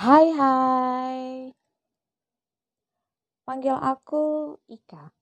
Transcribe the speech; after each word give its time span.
Hai 0.00 0.32
hai 0.32 1.52
Panggil 3.44 3.76
aku 3.76 4.56
Ika 4.64 5.12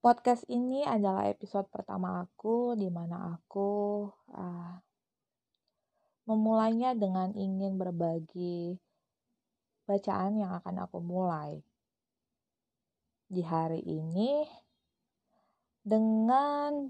Podcast 0.00 0.48
ini 0.48 0.80
adalah 0.88 1.28
episode 1.28 1.68
pertama 1.68 2.24
aku 2.24 2.72
di 2.72 2.88
mana 2.88 3.36
aku 3.36 4.08
uh, 4.32 4.80
memulainya 6.24 6.96
dengan 6.96 7.36
ingin 7.36 7.76
berbagi 7.76 8.80
bacaan 9.84 10.40
yang 10.40 10.56
akan 10.56 10.88
aku 10.88 11.04
mulai 11.04 11.60
di 13.28 13.44
hari 13.44 13.84
ini 13.84 14.40
dengan 15.84 16.88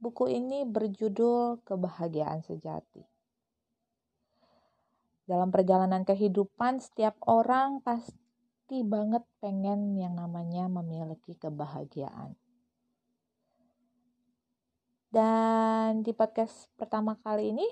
buku 0.00 0.32
ini 0.32 0.64
berjudul 0.64 1.60
Kebahagiaan 1.68 2.40
Sejati. 2.40 3.15
Dalam 5.26 5.50
perjalanan 5.50 6.06
kehidupan, 6.06 6.78
setiap 6.78 7.18
orang 7.26 7.82
pasti 7.82 8.86
banget 8.86 9.26
pengen 9.42 9.98
yang 9.98 10.14
namanya 10.14 10.70
memiliki 10.70 11.34
kebahagiaan. 11.34 12.38
Dan 15.10 16.06
di 16.06 16.14
podcast 16.14 16.70
pertama 16.78 17.18
kali 17.20 17.50
ini, 17.50 17.66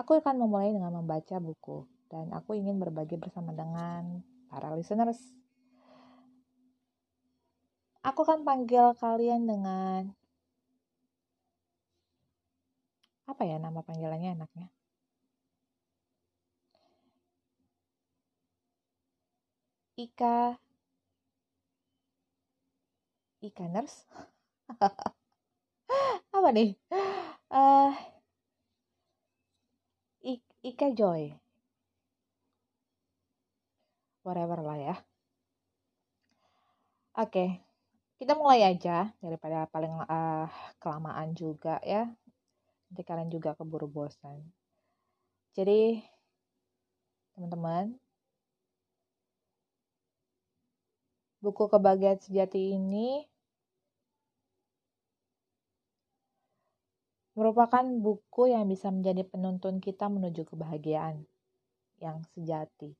aku 0.00 0.16
akan 0.16 0.40
memulai 0.40 0.72
dengan 0.72 0.96
membaca 0.96 1.36
buku. 1.36 1.84
Dan 2.08 2.32
aku 2.32 2.56
ingin 2.56 2.80
berbagi 2.80 3.20
bersama 3.20 3.52
dengan 3.52 4.22
para 4.48 4.70
listeners 4.72 5.18
Aku 8.04 8.20
akan 8.20 8.44
panggil 8.44 8.92
kalian 9.00 9.48
dengan 9.48 10.12
apa 13.24 13.42
ya 13.48 13.56
nama 13.56 13.80
panggilannya 13.80 14.36
enaknya? 14.36 14.68
Ika. 19.96 20.58
Ikaners? 23.42 24.06
Apa 26.34 26.48
nih? 26.50 26.74
Uh, 27.52 27.92
Ika 30.64 30.88
Joy. 30.96 31.34
Whatever 34.24 34.58
lah 34.64 34.78
ya. 34.80 34.96
Oke, 37.14 37.30
okay 37.30 37.50
kita 38.24 38.38
mulai 38.38 38.62
aja 38.64 39.10
daripada 39.18 39.66
paling 39.68 39.92
uh, 40.06 40.48
kelamaan 40.78 41.34
juga 41.34 41.82
ya. 41.82 42.06
Nanti 42.88 43.02
kalian 43.02 43.28
juga 43.28 43.58
keburu 43.58 43.90
bosan. 43.90 44.38
Jadi 45.52 45.98
teman-teman 47.34 47.98
buku 51.44 51.68
kebahagiaan 51.68 52.16
sejati 52.16 52.72
ini 52.72 53.28
merupakan 57.36 57.84
buku 57.84 58.48
yang 58.48 58.64
bisa 58.64 58.88
menjadi 58.88 59.28
penuntun 59.28 59.76
kita 59.82 60.08
menuju 60.08 60.48
kebahagiaan 60.48 61.28
yang 62.00 62.24
sejati. 62.32 62.96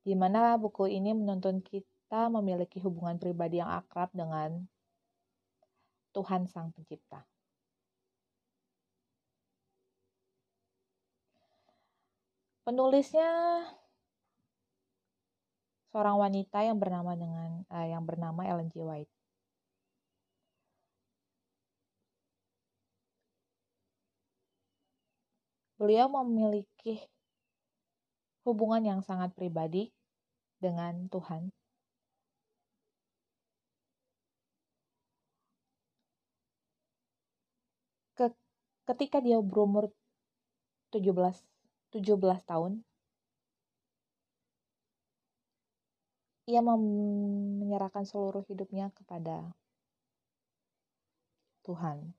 Di 0.00 0.14
mana 0.16 0.56
buku 0.56 0.88
ini 0.88 1.12
menuntun 1.12 1.60
kita 1.60 2.32
memiliki 2.32 2.80
hubungan 2.80 3.20
pribadi 3.20 3.60
yang 3.60 3.68
akrab 3.68 4.08
dengan 4.16 4.64
Tuhan 6.16 6.48
Sang 6.48 6.72
Pencipta. 6.72 7.28
Penulisnya 12.64 13.28
seorang 15.90 16.16
wanita 16.22 16.58
yang 16.62 16.78
bernama 16.78 17.12
dengan 17.18 17.66
uh, 17.66 17.86
yang 17.86 18.02
bernama 18.06 18.46
Ellen 18.46 18.70
G. 18.70 18.82
White. 18.82 19.10
Beliau 25.80 26.06
memiliki 26.12 27.00
hubungan 28.44 28.82
yang 28.84 29.00
sangat 29.00 29.32
pribadi 29.32 29.90
dengan 30.60 31.08
Tuhan 31.08 31.50
ketika 38.90 39.22
dia 39.22 39.38
berumur 39.38 39.88
17 40.90 41.14
17 41.94 42.50
tahun 42.50 42.82
ia 46.50 46.60
menyerahkan 46.64 48.04
seluruh 48.10 48.42
hidupnya 48.50 48.90
kepada 48.98 49.54
Tuhan. 51.62 52.12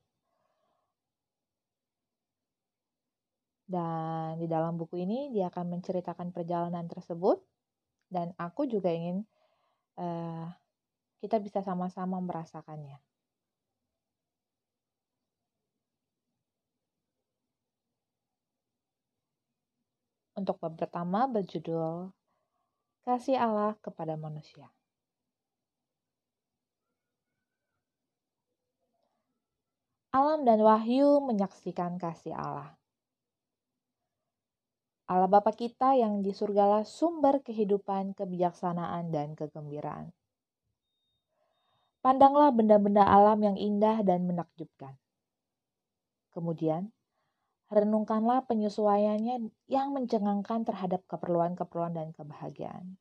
Dan 3.71 4.39
di 4.41 4.47
dalam 4.51 4.75
buku 4.79 4.95
ini 5.03 5.31
dia 5.35 5.47
akan 5.51 5.79
menceritakan 5.79 6.35
perjalanan 6.35 6.85
tersebut 6.91 7.39
dan 8.11 8.35
aku 8.35 8.67
juga 8.67 8.91
ingin 8.91 9.23
uh, 9.99 10.47
kita 11.23 11.39
bisa 11.39 11.63
sama-sama 11.63 12.19
merasakannya. 12.19 12.99
untuk 20.41 20.57
bab 20.57 20.73
pertama 20.73 21.29
berjudul 21.29 22.09
Kasih 23.01 23.33
Allah 23.33 23.73
kepada 23.81 24.13
manusia. 24.13 24.69
Alam 30.11 30.43
dan 30.43 30.59
wahyu 30.61 31.23
menyaksikan 31.23 31.95
kasih 31.97 32.35
Allah. 32.35 32.75
Allah 35.09 35.27
Bapa 35.27 35.49
kita 35.55 35.97
yang 35.97 36.23
di 36.23 36.31
surgalah 36.31 36.85
sumber 36.87 37.41
kehidupan, 37.43 38.15
kebijaksanaan, 38.15 39.11
dan 39.11 39.35
kegembiraan. 39.35 40.13
Pandanglah 42.05 42.53
benda-benda 42.55 43.03
alam 43.03 43.39
yang 43.43 43.57
indah 43.59 44.03
dan 44.07 44.23
menakjubkan. 44.29 44.95
Kemudian, 46.31 46.95
renungkanlah 47.71 48.43
penyesuaiannya 48.51 49.47
yang 49.71 49.95
mencengangkan 49.95 50.67
terhadap 50.67 51.07
keperluan-keperluan 51.07 51.95
dan 51.95 52.11
kebahagiaan. 52.11 52.99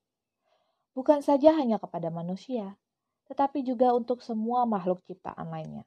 Bukan 0.94 1.26
saja 1.26 1.50
hanya 1.58 1.82
kepada 1.82 2.14
manusia, 2.14 2.78
tetapi 3.26 3.66
juga 3.66 3.90
untuk 3.90 4.22
semua 4.22 4.62
makhluk 4.70 5.02
ciptaan 5.10 5.50
lainnya. 5.50 5.82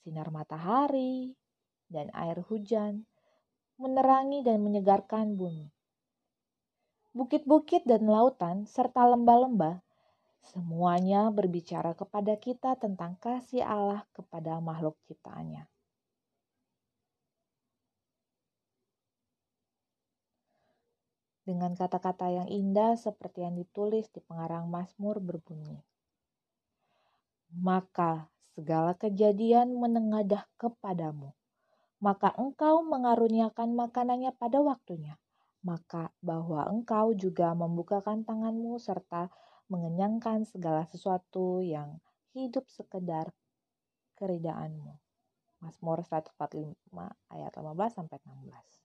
Sinar 0.00 0.32
matahari 0.32 1.36
dan 1.92 2.08
air 2.16 2.40
hujan 2.48 3.04
menerangi 3.76 4.40
dan 4.40 4.64
menyegarkan 4.64 5.36
bumi. 5.36 5.68
Bukit-bukit 7.12 7.84
dan 7.84 8.08
lautan 8.08 8.64
serta 8.64 9.04
lembah-lembah 9.12 9.80
semuanya 10.48 11.28
berbicara 11.28 11.92
kepada 11.92 12.36
kita 12.40 12.80
tentang 12.80 13.20
kasih 13.20 13.60
Allah 13.64 14.08
kepada 14.16 14.56
makhluk 14.64 14.96
ciptaannya. 15.04 15.68
Dengan 21.48 21.72
kata-kata 21.72 22.28
yang 22.28 22.48
indah 22.52 23.00
seperti 23.00 23.40
yang 23.40 23.56
ditulis 23.56 24.12
di 24.12 24.20
pengarang 24.20 24.68
Mazmur 24.68 25.16
berbunyi. 25.16 25.80
Maka 27.56 28.28
segala 28.52 28.92
kejadian 28.92 29.72
menengadah 29.80 30.44
kepadamu, 30.60 31.32
maka 32.04 32.36
engkau 32.36 32.84
mengaruniakan 32.84 33.72
makanannya 33.72 34.36
pada 34.36 34.60
waktunya, 34.60 35.16
maka 35.64 36.12
bahwa 36.20 36.68
engkau 36.68 37.16
juga 37.16 37.56
membukakan 37.56 38.28
tanganmu 38.28 38.76
serta 38.76 39.32
mengenyangkan 39.72 40.44
segala 40.44 40.84
sesuatu 40.84 41.64
yang 41.64 41.96
hidup 42.36 42.68
sekedar 42.68 43.32
keridaanmu. 44.20 45.00
Mazmur 45.64 46.04
145 46.04 46.76
ayat 47.32 47.52
15 47.56 47.96
sampai 47.96 48.20
16. 48.22 48.77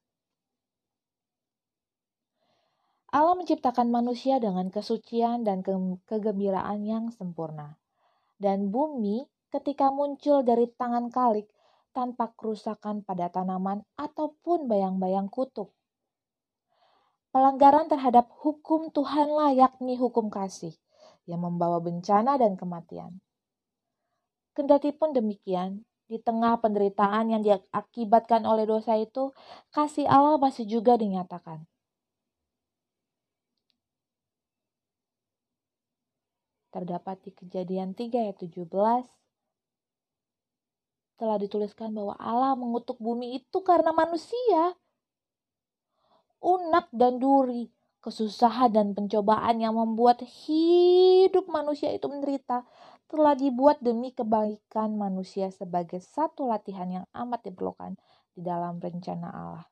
Allah 3.14 3.38
menciptakan 3.38 3.94
manusia 3.94 4.42
dengan 4.42 4.74
kesucian 4.74 5.46
dan 5.46 5.62
ke 5.62 5.70
kegembiraan 6.10 6.82
yang 6.82 7.14
sempurna. 7.14 7.78
Dan 8.42 8.74
bumi 8.74 9.30
ketika 9.54 9.94
muncul 9.94 10.42
dari 10.42 10.66
tangan 10.66 11.14
kalik 11.14 11.46
tanpa 11.94 12.34
kerusakan 12.34 13.06
pada 13.06 13.30
tanaman 13.30 13.86
ataupun 14.02 14.66
bayang-bayang 14.66 15.30
kutub. 15.30 15.70
Pelanggaran 17.30 17.86
terhadap 17.86 18.34
hukum 18.42 18.90
Tuhanlah 18.90 19.54
yakni 19.54 19.94
hukum 19.94 20.34
kasih 20.34 20.74
yang 21.30 21.46
membawa 21.46 21.78
bencana 21.78 22.42
dan 22.42 22.58
kematian. 22.58 23.22
Kendati 24.58 24.90
pun 24.90 25.14
demikian, 25.14 25.86
Di 26.04 26.20
tengah 26.20 26.60
penderitaan 26.60 27.32
yang 27.32 27.42
diakibatkan 27.42 28.44
oleh 28.44 28.68
dosa 28.68 29.00
itu, 29.00 29.34
kasih 29.72 30.06
Allah 30.06 30.38
masih 30.38 30.68
juga 30.68 30.94
dinyatakan. 31.00 31.64
Terdapat 36.74 37.22
di 37.22 37.30
kejadian 37.30 37.94
3 37.94 38.26
ayat 38.26 38.42
17, 38.42 38.66
telah 41.22 41.38
dituliskan 41.38 41.94
bahwa 41.94 42.18
Allah 42.18 42.58
mengutuk 42.58 42.98
bumi 42.98 43.38
itu 43.38 43.62
karena 43.62 43.94
manusia. 43.94 44.74
Unak 46.42 46.90
dan 46.90 47.22
duri, 47.22 47.70
kesusahan 48.02 48.74
dan 48.74 48.92
pencobaan 48.98 49.62
yang 49.62 49.78
membuat 49.78 50.26
hidup 50.26 51.46
manusia 51.48 51.94
itu 51.94 52.10
menderita 52.10 52.68
telah 53.08 53.38
dibuat 53.38 53.78
demi 53.80 54.10
kebaikan 54.10 54.98
manusia 54.98 55.54
sebagai 55.54 56.02
satu 56.02 56.50
latihan 56.50 56.90
yang 56.90 57.06
amat 57.14 57.46
diperlukan 57.46 57.94
di 58.34 58.42
dalam 58.42 58.82
rencana 58.82 59.30
Allah. 59.30 59.66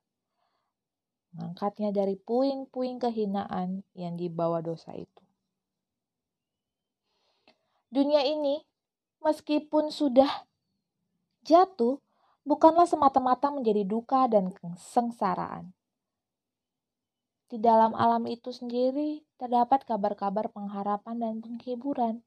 Mengangkatnya 1.33 1.89
dari 1.89 2.15
puing-puing 2.21 3.01
kehinaan 3.01 3.81
yang 3.97 4.13
dibawa 4.15 4.61
dosa 4.61 4.93
itu. 4.93 5.30
Dunia 7.91 8.23
ini, 8.23 8.63
meskipun 9.19 9.91
sudah 9.91 10.47
jatuh, 11.43 11.99
bukanlah 12.47 12.87
semata-mata 12.87 13.51
menjadi 13.51 13.83
duka 13.83 14.31
dan 14.31 14.55
kesengsaraan. 14.55 15.75
Di 17.51 17.59
dalam 17.59 17.91
alam 17.99 18.31
itu 18.31 18.55
sendiri 18.55 19.27
terdapat 19.35 19.83
kabar-kabar 19.83 20.47
pengharapan 20.55 21.19
dan 21.19 21.33
penghiburan. 21.43 22.23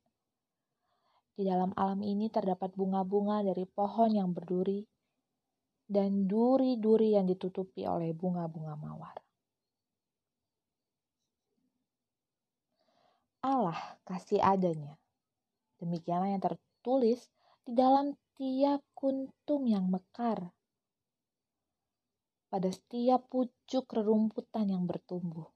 Di 1.33 1.49
dalam 1.49 1.73
alam 1.81 2.05
ini 2.05 2.29
terdapat 2.29 2.77
bunga-bunga 2.77 3.41
dari 3.41 3.65
pohon 3.65 4.13
yang 4.13 4.37
berduri 4.37 4.85
dan 5.89 6.29
duri-duri 6.29 7.17
yang 7.17 7.25
ditutupi 7.25 7.89
oleh 7.89 8.13
bunga-bunga 8.13 8.77
mawar. 8.77 9.17
Allah 13.41 13.81
kasih 14.05 14.45
adanya. 14.45 15.01
Demikianlah 15.83 16.35
yang 16.35 16.43
tertulis 16.43 17.27
di 17.65 17.73
dalam 17.75 18.15
tiap 18.35 18.83
kuntum 18.95 19.63
yang 19.67 19.87
mekar, 19.91 20.55
pada 22.55 22.71
setiap 22.71 23.27
pucuk 23.27 23.91
rerumputan 23.91 24.71
yang 24.71 24.87
bertumbuh. 24.87 25.51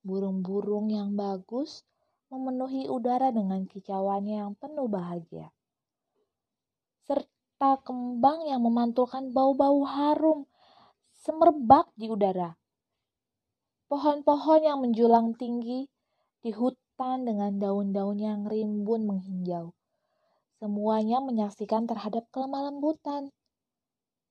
Burung-burung 0.00 0.88
yang 0.88 1.12
bagus 1.12 1.84
memenuhi 2.32 2.88
udara 2.88 3.28
dengan 3.28 3.68
kicauannya 3.68 4.40
yang 4.40 4.52
penuh 4.56 4.88
bahagia. 4.88 5.52
Serta 7.04 7.76
kembang 7.84 8.48
yang 8.48 8.64
memantulkan 8.64 9.36
bau-bau 9.36 9.84
harum 9.84 10.48
semerbak 11.12 11.92
di 11.92 12.08
udara. 12.08 12.56
Pohon-pohon 13.92 14.64
yang 14.64 14.80
menjulang 14.80 15.36
tinggi 15.36 15.84
di 16.40 16.50
hutan 16.56 16.80
dengan 16.98 17.58
daun-daun 17.58 18.18
yang 18.20 18.46
rimbun 18.46 19.08
menghinjau. 19.08 19.74
Semuanya 20.60 21.18
menyaksikan 21.18 21.90
terhadap 21.90 22.28
kelemah 22.30 22.70
lembutan. 22.70 23.34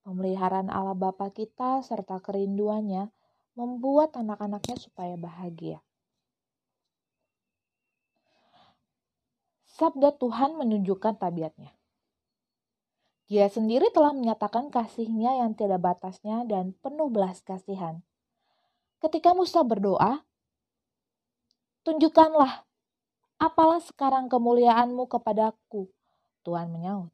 Pemeliharaan 0.08 0.72
Allah 0.72 0.96
Bapa 0.96 1.30
kita 1.30 1.84
serta 1.84 2.24
kerinduannya 2.24 3.12
membuat 3.54 4.16
anak-anaknya 4.16 4.78
supaya 4.80 5.19
bahagia. 5.19 5.84
sabda 9.81 10.13
Tuhan 10.13 10.62
menunjukkan 10.62 11.18
tabiatnya. 11.18 11.74
Dia 13.25 13.50
sendiri 13.50 13.90
telah 13.90 14.13
menyatakan 14.13 14.69
kasihnya 14.69 15.42
yang 15.42 15.58
tidak 15.58 15.81
batasnya 15.81 16.46
dan 16.46 16.78
penuh 16.86 17.10
belas 17.10 17.42
kasihan. 17.42 18.06
Ketika 19.02 19.34
Musa 19.34 19.66
berdoa, 19.66 20.22
Tunjukkanlah, 21.81 22.62
apalah 23.42 23.81
sekarang 23.81 24.30
kemuliaanmu 24.30 25.10
kepadaku, 25.10 25.89
Tuhan 26.45 26.69
menyaut. 26.69 27.10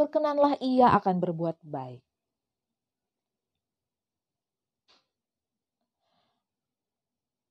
Berkenanlah 0.00 0.56
ia 0.64 0.88
akan 0.96 1.20
berbuat 1.20 1.60
baik. 1.60 2.00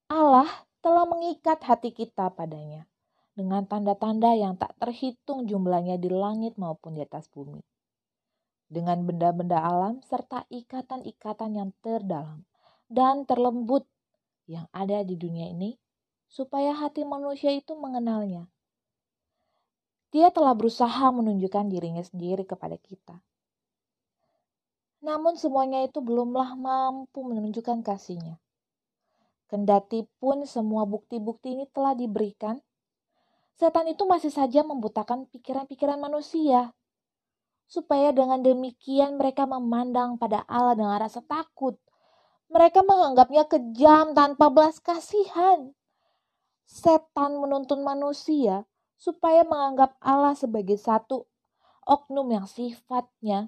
Allah 0.09 0.49
telah 0.81 1.05
mengikat 1.05 1.61
hati 1.61 1.93
kita 1.93 2.33
padanya 2.33 2.89
dengan 3.37 3.69
tanda-tanda 3.69 4.33
yang 4.33 4.57
tak 4.57 4.73
terhitung 4.81 5.45
jumlahnya 5.45 6.01
di 6.01 6.09
langit 6.09 6.57
maupun 6.57 6.97
di 6.97 7.05
atas 7.05 7.29
bumi 7.29 7.61
dengan 8.69 9.01
benda-benda 9.01 9.61
alam 9.61 10.01
serta 10.05 10.45
ikatan-ikatan 10.53 11.51
yang 11.57 11.69
terdalam 11.81 12.45
dan 12.85 13.25
terlembut 13.25 13.85
yang 14.45 14.65
ada 14.73 15.01
di 15.05 15.17
dunia 15.17 15.49
ini, 15.49 15.77
supaya 16.29 16.73
hati 16.73 17.05
manusia 17.05 17.53
itu 17.53 17.73
mengenalnya. 17.77 18.49
Dia 20.09 20.33
telah 20.33 20.57
berusaha 20.57 21.13
menunjukkan 21.13 21.69
dirinya 21.69 22.01
sendiri 22.01 22.41
kepada 22.41 22.81
kita. 22.81 23.21
Namun 25.05 25.37
semuanya 25.37 25.85
itu 25.85 26.01
belumlah 26.01 26.57
mampu 26.57 27.21
menunjukkan 27.21 27.85
kasihnya. 27.85 28.41
Kendati 29.49 30.05
pun 30.17 30.45
semua 30.49 30.85
bukti-bukti 30.85 31.53
ini 31.57 31.65
telah 31.69 31.93
diberikan, 31.93 32.57
setan 33.57 33.89
itu 33.89 34.05
masih 34.05 34.29
saja 34.29 34.61
membutakan 34.61 35.25
pikiran-pikiran 35.29 35.97
manusia 35.97 36.73
supaya 37.69 38.09
dengan 38.09 38.41
demikian 38.41 39.21
mereka 39.21 39.45
memandang 39.45 40.17
pada 40.17 40.41
Allah 40.49 40.73
dengan 40.73 40.97
rasa 40.97 41.21
takut. 41.21 41.77
Mereka 42.49 42.81
menganggapnya 42.81 43.45
kejam 43.45 44.17
tanpa 44.17 44.49
belas 44.49 44.81
kasihan. 44.81 45.69
Setan 46.65 47.37
menuntun 47.37 47.85
manusia 47.85 48.65
supaya 48.99 49.47
menganggap 49.47 49.95
Allah 50.03 50.35
sebagai 50.35 50.75
satu 50.75 51.23
oknum 51.87 52.27
yang 52.35 52.45
sifatnya 52.45 53.47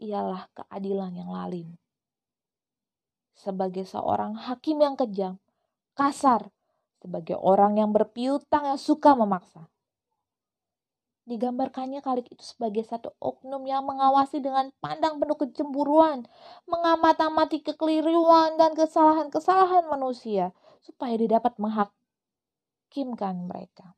ialah 0.00 0.48
keadilan 0.56 1.12
yang 1.12 1.28
lalim. 1.28 1.76
Sebagai 3.36 3.84
seorang 3.84 4.32
hakim 4.36 4.80
yang 4.80 4.96
kejam, 4.96 5.36
kasar, 5.92 6.48
sebagai 7.04 7.36
orang 7.36 7.76
yang 7.76 7.92
berpiutang 7.92 8.64
yang 8.64 8.80
suka 8.80 9.12
memaksa 9.12 9.68
digambarkannya 11.30 12.02
kali 12.02 12.26
itu 12.26 12.42
sebagai 12.42 12.82
satu 12.82 13.14
oknum 13.22 13.62
yang 13.62 13.86
mengawasi 13.86 14.42
dengan 14.42 14.74
pandang 14.82 15.22
penuh 15.22 15.38
kecemburuan, 15.38 16.26
mengamati 16.66 17.62
kekeliruan 17.62 18.58
dan 18.58 18.74
kesalahan-kesalahan 18.74 19.86
manusia, 19.86 20.50
supaya 20.80 21.14
didapat 21.16 21.56
menghakimkan 21.60 23.36
mereka. 23.46 23.94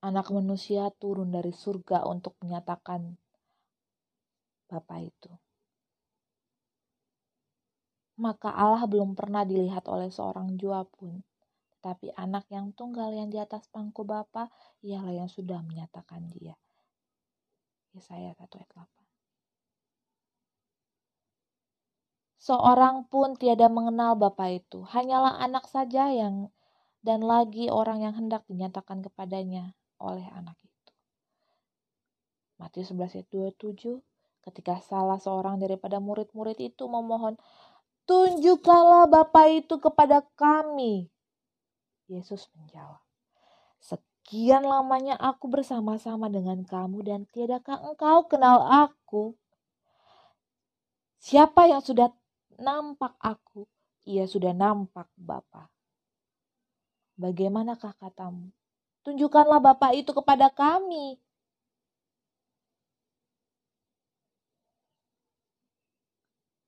Anak 0.00 0.32
manusia 0.32 0.88
turun 0.96 1.28
dari 1.28 1.52
surga 1.52 2.08
untuk 2.08 2.32
menyatakan 2.40 3.20
Bapa 4.70 4.96
itu. 5.02 5.32
Maka 8.20 8.52
Allah 8.52 8.84
belum 8.88 9.16
pernah 9.16 9.44
dilihat 9.44 9.88
oleh 9.88 10.08
seorang 10.08 10.56
jua 10.56 10.84
pun 10.88 11.20
tapi 11.80 12.12
anak 12.12 12.44
yang 12.52 12.76
tunggal 12.76 13.08
yang 13.08 13.32
di 13.32 13.40
atas 13.40 13.64
pangku 13.72 14.04
Bapa, 14.04 14.52
ialah 14.84 15.24
yang 15.24 15.30
sudah 15.32 15.64
menyatakan 15.64 16.28
dia. 16.28 16.52
Yesaya 17.96 18.36
1 18.36 18.44
ayat 18.60 18.68
8. 18.76 18.99
Seorang 22.40 23.04
pun 23.12 23.36
tiada 23.36 23.68
mengenal 23.68 24.16
Bapa 24.16 24.48
itu, 24.48 24.80
hanyalah 24.88 25.36
anak 25.44 25.68
saja 25.68 26.08
yang 26.08 26.48
dan 27.04 27.20
lagi 27.20 27.68
orang 27.68 28.00
yang 28.00 28.16
hendak 28.16 28.48
dinyatakan 28.48 29.04
kepadanya 29.04 29.76
oleh 30.00 30.24
anak 30.32 30.56
itu. 30.64 30.92
Matius 32.56 32.92
11 32.92 33.20
ayat 33.20 33.28
27, 33.28 34.00
ketika 34.44 34.80
salah 34.84 35.20
seorang 35.20 35.60
daripada 35.60 36.00
murid-murid 36.00 36.56
itu 36.60 36.88
memohon, 36.88 37.36
tunjukkanlah 38.08 39.08
Bapa 39.08 39.44
itu 39.52 39.76
kepada 39.76 40.24
kami. 40.36 41.12
Yesus 42.08 42.48
menjawab, 42.56 43.04
sekian 43.80 44.64
lamanya 44.64 45.16
aku 45.20 45.48
bersama-sama 45.52 46.32
dengan 46.32 46.64
kamu 46.64 47.04
dan 47.04 47.20
tiadakah 47.28 47.84
engkau 47.84 48.24
kenal 48.32 48.64
aku? 48.64 49.36
Siapa 51.20 51.68
yang 51.68 51.84
sudah 51.84 52.08
nampak 52.60 53.16
aku, 53.16 53.64
ia 54.04 54.28
sudah 54.28 54.52
nampak 54.52 55.08
Bapa. 55.16 55.72
Bagaimanakah 57.16 57.96
katamu? 57.96 58.52
Tunjukkanlah 59.00 59.60
Bapa 59.64 59.96
itu 59.96 60.12
kepada 60.12 60.52
kami. 60.52 61.16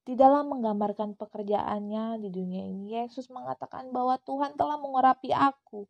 Di 0.02 0.18
dalam 0.18 0.50
menggambarkan 0.50 1.14
pekerjaannya 1.14 2.18
di 2.18 2.28
dunia 2.32 2.66
ini, 2.66 2.98
Yesus 2.98 3.30
mengatakan 3.30 3.94
bahwa 3.94 4.18
Tuhan 4.18 4.58
telah 4.58 4.74
mengurapi 4.74 5.30
aku, 5.30 5.86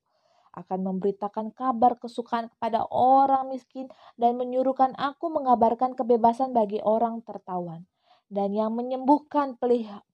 akan 0.52 0.78
memberitakan 0.84 1.48
kabar 1.56 1.96
kesukaan 1.96 2.52
kepada 2.52 2.84
orang 2.92 3.48
miskin 3.48 3.88
dan 4.20 4.36
menyuruhkan 4.36 4.92
aku 5.00 5.32
mengabarkan 5.32 5.96
kebebasan 5.96 6.52
bagi 6.52 6.76
orang 6.84 7.24
tertawan 7.24 7.88
dan 8.32 8.56
yang 8.56 8.72
menyembuhkan 8.72 9.60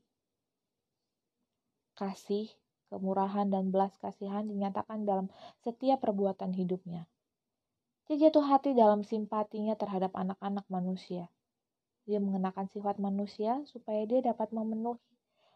Kasih, 1.94 2.50
kemurahan, 2.90 3.48
dan 3.48 3.70
belas 3.70 3.94
kasihan 4.02 4.44
dinyatakan 4.44 5.06
dalam 5.06 5.30
setiap 5.62 6.02
perbuatan 6.02 6.52
hidupnya. 6.52 7.06
Dia 8.04 8.28
jatuh 8.28 8.44
hati 8.44 8.76
dalam 8.76 9.00
simpatinya 9.00 9.72
terhadap 9.78 10.12
anak-anak 10.12 10.68
manusia. 10.68 11.32
Dia 12.04 12.20
mengenakan 12.20 12.68
sifat 12.68 13.00
manusia 13.00 13.64
supaya 13.64 14.04
dia 14.04 14.20
dapat 14.20 14.52
memenuhi 14.52 15.00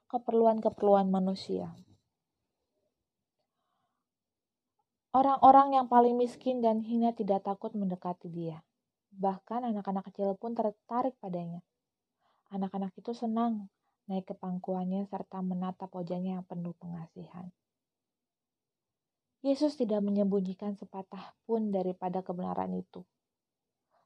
keperluan-keperluan 0.09 1.13
manusia. 1.13 1.77
Orang-orang 5.09 5.73
yang 5.73 5.87
paling 5.89 6.21
miskin 6.21 6.61
dan 6.61 6.85
hina 6.85 7.17
tidak 7.17 7.41
takut 7.41 7.73
mendekati 7.73 8.29
dia. 8.29 8.61
Bahkan 9.17 9.65
anak-anak 9.73 10.13
kecil 10.13 10.37
pun 10.37 10.53
tertarik 10.53 11.17
padanya. 11.17 11.65
Anak-anak 12.53 12.93
itu 12.93 13.17
senang 13.17 13.73
naik 14.09 14.29
ke 14.29 14.35
pangkuannya 14.37 15.09
serta 15.09 15.41
menatap 15.41 15.93
wajahnya 15.93 16.41
yang 16.41 16.45
penuh 16.45 16.77
pengasihan. 16.77 17.49
Yesus 19.41 19.81
tidak 19.81 20.05
menyembunyikan 20.05 20.75
sepatah 20.75 21.33
pun 21.49 21.71
daripada 21.71 22.21
kebenaran 22.21 22.75
itu, 22.75 23.07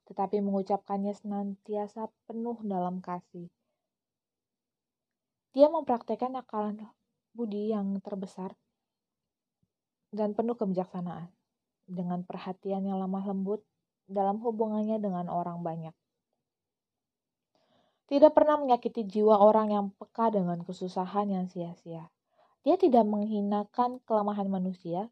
tetapi 0.06 0.38
mengucapkannya 0.44 1.16
senantiasa 1.16 2.10
penuh 2.28 2.60
dalam 2.62 3.00
kasih. 3.00 3.48
Dia 5.56 5.72
mempraktekkan 5.72 6.36
akal 6.36 6.76
budi 7.32 7.72
yang 7.72 7.96
terbesar 8.04 8.52
dan 10.12 10.36
penuh 10.36 10.54
kebijaksanaan, 10.54 11.32
dengan 11.88 12.22
perhatian 12.22 12.84
yang 12.84 13.00
lemah 13.00 13.24
lembut 13.32 13.64
dalam 14.04 14.38
hubungannya 14.44 15.00
dengan 15.00 15.32
orang 15.32 15.64
banyak. 15.64 15.96
Tidak 18.12 18.28
pernah 18.36 18.60
menyakiti 18.60 19.08
jiwa 19.08 19.40
orang 19.40 19.72
yang 19.72 19.86
peka 19.96 20.28
dengan 20.28 20.60
kesusahan 20.60 21.32
yang 21.32 21.48
sia-sia. 21.48 22.12
Dia 22.60 22.76
tidak 22.76 23.08
menghinakan 23.08 24.04
kelemahan 24.04 24.52
manusia, 24.52 25.08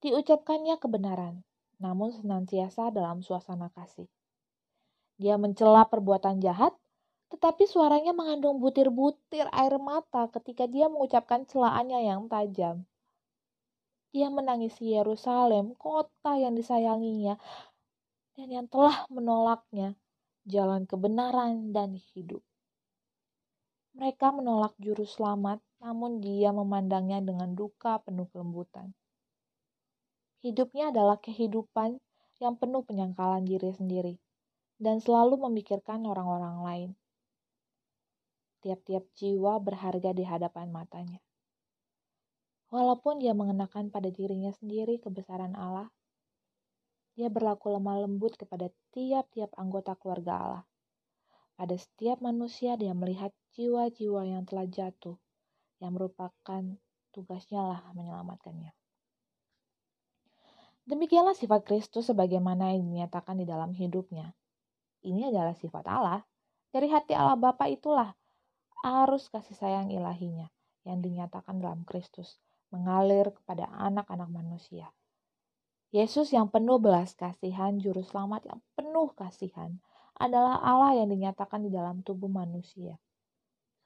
diucapkannya 0.00 0.78
kebenaran, 0.78 1.42
namun 1.82 2.14
senantiasa 2.14 2.94
dalam 2.94 3.26
suasana 3.26 3.74
kasih. 3.74 4.06
Dia 5.18 5.34
mencela 5.34 5.82
perbuatan 5.90 6.38
jahat, 6.38 6.78
tetapi 7.34 7.66
suaranya 7.66 8.14
mengandung 8.14 8.62
butir-butir 8.62 9.50
air 9.50 9.74
mata 9.82 10.30
ketika 10.30 10.70
dia 10.70 10.86
mengucapkan 10.86 11.42
celaannya 11.42 12.06
yang 12.06 12.30
tajam. 12.30 12.86
Ia 14.16 14.32
menangisi 14.32 14.96
Yerusalem, 14.96 15.76
kota 15.76 16.40
yang 16.40 16.56
disayanginya, 16.56 17.36
dan 18.38 18.48
yang 18.48 18.66
telah 18.70 19.04
menolaknya 19.12 19.98
jalan 20.48 20.88
kebenaran 20.88 21.76
dan 21.76 21.98
hidup. 22.14 22.40
Mereka 23.92 24.32
menolak 24.32 24.72
juru 24.80 25.04
selamat, 25.04 25.60
namun 25.84 26.24
dia 26.24 26.54
memandangnya 26.54 27.20
dengan 27.20 27.52
duka 27.52 28.00
penuh 28.00 28.30
kelembutan. 28.32 28.96
Hidupnya 30.38 30.94
adalah 30.94 31.18
kehidupan 31.18 31.98
yang 32.38 32.54
penuh 32.54 32.86
penyangkalan 32.86 33.42
diri 33.42 33.74
sendiri 33.74 34.14
dan 34.78 35.02
selalu 35.02 35.50
memikirkan 35.50 36.06
orang-orang 36.06 36.56
lain. 36.62 36.90
Tiap-tiap 38.62 39.04
jiwa 39.18 39.58
berharga 39.58 40.14
di 40.14 40.22
hadapan 40.22 40.70
matanya. 40.70 41.18
Walaupun 42.68 43.24
dia 43.24 43.32
mengenakan 43.32 43.88
pada 43.88 44.12
dirinya 44.12 44.52
sendiri 44.52 45.00
kebesaran 45.00 45.56
Allah, 45.56 45.88
dia 47.16 47.32
berlaku 47.32 47.72
lemah 47.72 48.04
lembut 48.04 48.36
kepada 48.36 48.68
tiap-tiap 48.92 49.56
anggota 49.56 49.96
keluarga 49.96 50.32
Allah. 50.36 50.64
Pada 51.56 51.72
setiap 51.80 52.20
manusia 52.20 52.76
dia 52.76 52.92
melihat 52.92 53.32
jiwa-jiwa 53.56 54.20
yang 54.28 54.44
telah 54.44 54.68
jatuh, 54.68 55.16
yang 55.80 55.96
merupakan 55.96 56.62
tugasnya 57.16 57.64
lah 57.64 57.80
menyelamatkannya. 57.96 58.76
Demikianlah 60.84 61.34
sifat 61.40 61.64
Kristus 61.64 62.12
sebagaimana 62.12 62.76
yang 62.76 62.84
dinyatakan 62.84 63.40
di 63.40 63.48
dalam 63.48 63.72
hidupnya. 63.72 64.36
Ini 65.08 65.32
adalah 65.32 65.56
sifat 65.56 65.88
Allah. 65.88 66.20
Dari 66.68 66.92
hati 66.92 67.16
Allah 67.16 67.40
Bapa 67.40 67.64
itulah 67.64 68.12
arus 68.84 69.32
kasih 69.32 69.56
sayang 69.56 69.88
ilahinya 69.88 70.52
yang 70.84 71.00
dinyatakan 71.00 71.58
dalam 71.64 71.82
Kristus 71.88 72.36
mengalir 72.68 73.32
kepada 73.32 73.68
anak-anak 73.76 74.28
manusia. 74.28 74.92
Yesus 75.88 76.36
yang 76.36 76.52
penuh 76.52 76.76
belas 76.76 77.16
kasihan, 77.16 77.80
juru 77.80 78.04
selamat 78.04 78.44
yang 78.44 78.60
penuh 78.76 79.08
kasihan, 79.16 79.80
adalah 80.20 80.60
Allah 80.60 81.00
yang 81.00 81.08
dinyatakan 81.08 81.64
di 81.64 81.70
dalam 81.72 82.04
tubuh 82.04 82.28
manusia. 82.28 83.00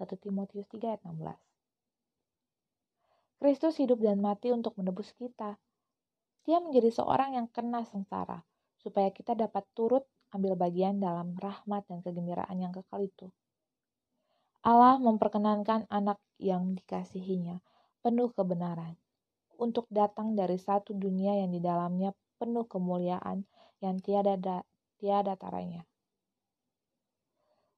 1 0.02 0.08
Timotius 0.18 0.66
3 0.66 0.98
ayat 0.98 1.02
16 1.06 1.38
Kristus 3.38 3.78
hidup 3.78 4.02
dan 4.02 4.18
mati 4.18 4.50
untuk 4.50 4.74
menebus 4.78 5.14
kita. 5.14 5.58
Dia 6.42 6.58
menjadi 6.58 6.90
seorang 6.90 7.38
yang 7.38 7.46
kena 7.46 7.86
sengsara, 7.86 8.42
supaya 8.82 9.14
kita 9.14 9.38
dapat 9.38 9.62
turut 9.78 10.02
ambil 10.34 10.58
bagian 10.58 10.98
dalam 10.98 11.38
rahmat 11.38 11.86
dan 11.86 12.02
kegembiraan 12.02 12.58
yang 12.58 12.74
kekal 12.74 12.98
itu. 13.02 13.30
Allah 14.62 14.98
memperkenankan 14.98 15.90
anak 15.90 16.18
yang 16.38 16.74
dikasihinya 16.78 17.62
penuh 18.02 18.34
kebenaran, 18.34 18.98
untuk 19.62 19.86
datang 19.86 20.34
dari 20.34 20.58
satu 20.58 20.90
dunia 20.90 21.38
yang 21.38 21.54
di 21.54 21.62
dalamnya 21.62 22.10
penuh 22.34 22.66
kemuliaan 22.66 23.46
yang 23.78 24.02
tiada 24.02 24.34
da, 24.34 24.66
tiada 24.98 25.38
taranya. 25.38 25.86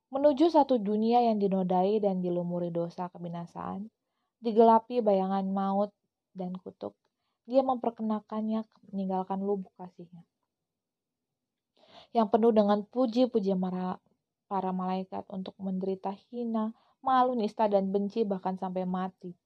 Menuju 0.09 0.49
satu 0.49 0.81
dunia 0.81 1.21
yang 1.21 1.37
dinodai 1.37 2.01
dan 2.01 2.25
dilumuri 2.25 2.73
dosa 2.73 3.13
kebinasaan, 3.13 3.93
digelapi 4.41 5.05
bayangan 5.05 5.45
maut 5.45 5.93
dan 6.33 6.57
kutuk, 6.57 6.97
dia 7.45 7.61
memperkenakannya 7.61 8.65
meninggalkan 8.89 9.45
lubuk 9.45 9.77
kasihnya. 9.77 10.25
Yang 12.17 12.33
penuh 12.33 12.53
dengan 12.57 12.81
puji-puji 12.89 13.53
para 14.49 14.71
malaikat 14.73 15.29
untuk 15.29 15.53
menderita 15.61 16.17
hina, 16.33 16.73
malu, 17.05 17.37
nista, 17.37 17.69
dan 17.69 17.93
benci 17.93 18.25
bahkan 18.25 18.57
sampai 18.57 18.89
mati 18.89 19.37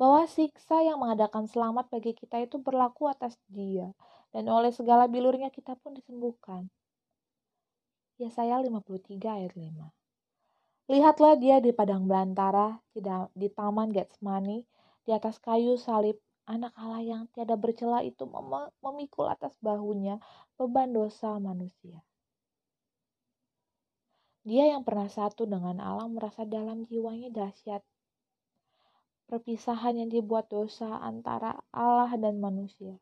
bahwa 0.00 0.24
siksa 0.24 0.80
yang 0.80 0.96
mengadakan 0.96 1.44
selamat 1.44 1.92
bagi 1.92 2.16
kita 2.16 2.40
itu 2.40 2.56
berlaku 2.56 3.12
atas 3.12 3.36
dia, 3.52 3.92
dan 4.32 4.48
oleh 4.48 4.72
segala 4.72 5.04
bilurnya 5.04 5.52
kita 5.52 5.76
pun 5.76 5.92
disembuhkan. 5.92 6.72
Yesaya 8.16 8.56
53 8.64 9.20
ayat 9.20 9.52
5 9.52 10.88
Lihatlah 10.88 11.36
dia 11.36 11.60
di 11.60 11.76
padang 11.76 12.08
belantara, 12.08 12.80
di 13.36 13.48
taman 13.52 13.92
Getsemani, 13.92 14.64
di 15.04 15.12
atas 15.12 15.36
kayu 15.36 15.76
salib, 15.76 16.16
anak 16.48 16.72
Allah 16.80 17.04
yang 17.04 17.22
tiada 17.36 17.60
bercela 17.60 18.00
itu 18.00 18.24
mem 18.24 18.72
memikul 18.80 19.28
atas 19.28 19.52
bahunya 19.60 20.16
beban 20.56 20.96
dosa 20.96 21.36
manusia. 21.36 22.00
Dia 24.48 24.72
yang 24.72 24.80
pernah 24.80 25.12
satu 25.12 25.44
dengan 25.44 25.76
Allah 25.84 26.08
merasa 26.08 26.48
dalam 26.48 26.88
jiwanya 26.88 27.28
dahsyat 27.28 27.84
perpisahan 29.30 30.02
yang 30.02 30.10
dibuat 30.10 30.50
dosa 30.50 30.98
antara 30.98 31.54
Allah 31.70 32.10
dan 32.18 32.42
manusia. 32.42 32.98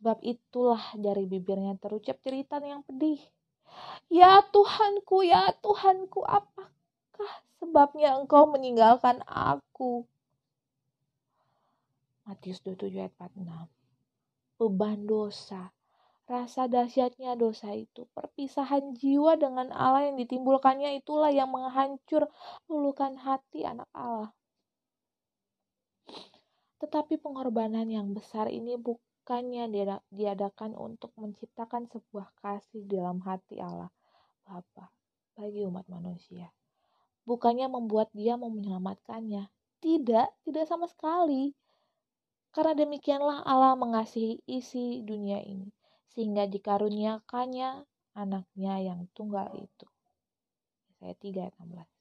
Sebab 0.00 0.24
itulah 0.24 0.80
dari 0.96 1.28
bibirnya 1.28 1.76
terucap 1.76 2.16
cerita 2.24 2.56
yang 2.64 2.80
pedih. 2.88 3.20
Ya 4.08 4.40
Tuhanku, 4.48 5.28
ya 5.28 5.52
Tuhanku, 5.60 6.24
apakah 6.24 7.32
sebabnya 7.60 8.16
engkau 8.16 8.48
meninggalkan 8.48 9.20
aku? 9.28 10.08
Matius 12.24 12.64
27 12.64 13.04
ayat 13.04 13.12
46. 13.20 13.68
Beban 14.56 15.04
dosa, 15.04 15.76
rasa 16.24 16.64
dahsyatnya 16.64 17.36
dosa 17.36 17.76
itu, 17.76 18.08
perpisahan 18.16 18.96
jiwa 18.96 19.36
dengan 19.36 19.68
Allah 19.72 20.08
yang 20.08 20.16
ditimbulkannya 20.16 21.00
itulah 21.00 21.28
yang 21.28 21.52
menghancur 21.52 22.28
lulukan 22.68 23.16
hati 23.20 23.68
anak 23.68 23.88
Allah. 23.92 24.32
Tetapi 26.78 27.18
pengorbanan 27.18 27.90
yang 27.90 28.14
besar 28.14 28.46
ini 28.46 28.78
bukannya 28.78 29.66
diadakan 30.14 30.78
untuk 30.78 31.10
menciptakan 31.18 31.90
sebuah 31.90 32.30
kasih 32.38 32.86
dalam 32.86 33.18
hati 33.26 33.58
Allah 33.58 33.90
Bapa 34.46 34.88
bagi 35.34 35.66
umat 35.66 35.86
manusia. 35.90 36.50
Bukannya 37.28 37.68
membuat 37.68 38.08
dia 38.16 38.40
mau 38.40 38.48
menyelamatkannya. 38.48 39.50
Tidak, 39.78 40.28
tidak 40.48 40.64
sama 40.66 40.88
sekali. 40.88 41.54
Karena 42.50 42.72
demikianlah 42.72 43.44
Allah 43.44 43.76
mengasihi 43.76 44.40
isi 44.48 45.04
dunia 45.04 45.38
ini, 45.44 45.68
sehingga 46.10 46.48
dikaruniakannya 46.48 47.84
anaknya 48.16 48.74
yang 48.82 49.06
tunggal 49.12 49.52
itu. 49.54 49.86
Saya 50.98 51.14
3 51.14 51.46
ayat 51.46 51.54
16. 51.60 51.97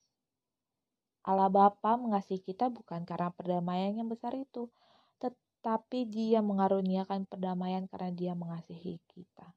Allah 1.28 1.52
Bapa 1.52 2.00
mengasihi 2.00 2.40
kita 2.40 2.72
bukan 2.72 3.04
karena 3.04 3.28
perdamaian 3.36 3.92
yang 4.00 4.08
besar 4.08 4.32
itu, 4.32 4.72
tetapi 5.20 6.08
Dia 6.08 6.40
mengaruniakan 6.40 7.28
perdamaian 7.28 7.84
karena 7.92 8.12
Dia 8.16 8.32
mengasihi 8.32 8.96
kita. 9.12 9.52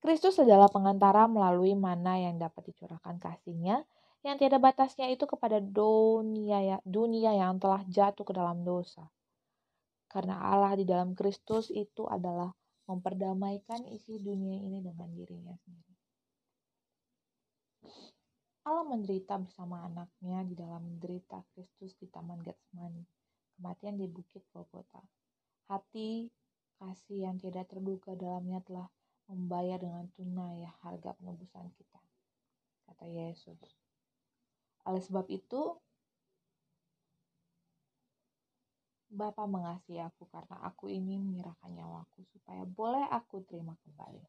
Kristus 0.00 0.40
adalah 0.40 0.72
pengantara 0.72 1.28
melalui 1.28 1.76
mana 1.76 2.16
yang 2.16 2.40
dapat 2.40 2.72
dicurahkan 2.72 3.20
kasihnya 3.20 3.84
yang 4.24 4.40
tiada 4.40 4.56
batasnya 4.58 5.06
itu 5.12 5.28
kepada 5.28 5.60
dunia, 5.62 6.58
ya, 6.64 6.76
dunia 6.82 7.36
yang 7.36 7.60
telah 7.60 7.84
jatuh 7.86 8.24
ke 8.24 8.32
dalam 8.32 8.64
dosa. 8.66 9.06
Karena 10.08 10.40
Allah 10.40 10.74
di 10.74 10.88
dalam 10.88 11.12
Kristus 11.12 11.68
itu 11.68 12.08
adalah 12.08 12.50
memperdamaikan 12.88 13.84
isi 13.92 14.16
dunia 14.16 14.58
ini 14.64 14.80
dengan 14.80 15.12
dirinya 15.12 15.54
sendiri. 15.60 15.94
Allah 18.68 18.84
menderita 18.84 19.40
bersama 19.40 19.80
anaknya 19.88 20.44
di 20.44 20.52
dalam 20.52 20.84
menderita 20.84 21.40
Kristus 21.56 21.96
di 21.96 22.04
Taman 22.04 22.44
Getsemani, 22.44 23.00
kematian 23.56 23.96
di 23.96 24.04
Bukit 24.04 24.44
Golgota. 24.52 25.00
Hati 25.72 26.28
kasih 26.76 27.24
yang 27.24 27.40
tidak 27.40 27.72
terduga 27.72 28.12
dalamnya 28.12 28.60
telah 28.68 28.92
membayar 29.32 29.80
dengan 29.80 30.04
tunai 30.12 30.68
harga 30.84 31.16
penebusan 31.16 31.64
kita, 31.80 32.00
kata 32.92 33.08
Yesus. 33.08 33.56
Oleh 34.84 35.00
sebab 35.00 35.24
itu, 35.32 35.80
Bapa 39.08 39.48
mengasihi 39.48 40.04
aku 40.04 40.28
karena 40.28 40.60
aku 40.68 40.92
ini 40.92 41.16
menyerahkan 41.16 41.72
nyawaku 41.72 42.20
supaya 42.36 42.68
boleh 42.68 43.08
aku 43.08 43.40
terima 43.48 43.72
kembali. 43.80 44.20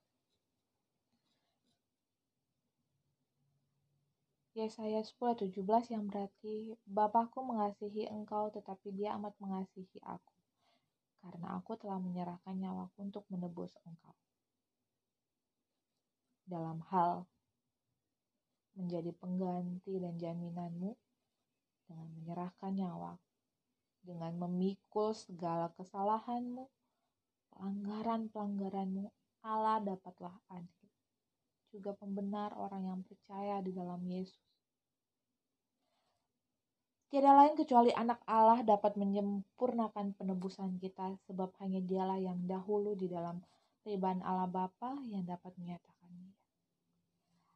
Yesaya 4.60 5.00
10:17 5.00 5.96
yang 5.96 6.12
berarti 6.12 6.76
Bapakku 6.84 7.40
mengasihi 7.40 8.12
engkau 8.12 8.52
tetapi 8.52 8.92
dia 8.92 9.16
amat 9.16 9.32
mengasihi 9.40 10.04
aku 10.04 10.40
karena 11.20 11.60
aku 11.60 11.76
telah 11.76 12.00
menyerahkan 12.00 12.56
nyawaku 12.56 12.98
untuk 13.12 13.24
menebus 13.28 13.76
engkau. 13.84 14.16
Dalam 16.48 16.82
hal 16.90 17.28
menjadi 18.80 19.12
pengganti 19.20 20.00
dan 20.00 20.16
jaminanmu 20.16 20.96
dengan 21.86 22.08
menyerahkan 22.16 22.72
nyawa, 22.72 23.20
dengan 24.00 24.34
memikul 24.40 25.12
segala 25.12 25.70
kesalahanmu, 25.76 26.72
pelanggaran-pelanggaranmu, 27.54 29.12
Allah 29.44 29.84
dapatlah 29.84 30.34
adil. 30.56 30.88
Juga 31.70 31.94
pembenar 31.94 32.56
orang 32.58 32.88
yang 32.88 33.02
percaya 33.06 33.62
di 33.62 33.76
dalam 33.76 34.02
Yesus 34.10 34.49
Tiada 37.10 37.34
lain 37.34 37.58
kecuali 37.58 37.90
anak 37.90 38.22
Allah 38.30 38.62
dapat 38.62 38.94
menyempurnakan 38.94 40.14
penebusan 40.14 40.78
kita 40.78 41.18
sebab 41.26 41.50
hanya 41.58 41.82
dialah 41.82 42.22
yang 42.22 42.38
dahulu 42.46 42.94
di 42.94 43.10
dalam 43.10 43.42
riban 43.82 44.22
Allah 44.22 44.46
Bapa 44.46 44.94
yang 45.10 45.26
dapat 45.26 45.50
menyatakannya. 45.58 46.38